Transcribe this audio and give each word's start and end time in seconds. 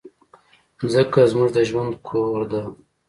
مځکه 0.79 1.21
زموږ 1.31 1.49
د 1.53 1.57
ژوند 1.69 1.93
کور 2.07 2.39
ده. 2.51 2.61